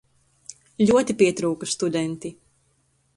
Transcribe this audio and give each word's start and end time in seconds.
Ļoti 0.87 1.15
pietrūka 1.19 1.69
studenti. 1.75 2.33